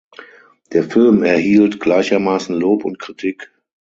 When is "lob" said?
2.55-2.85